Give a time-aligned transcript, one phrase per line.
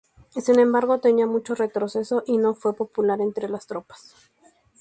[0.35, 4.15] Sin embargo, tenía mucho retroceso y no fue popular entre las tropas.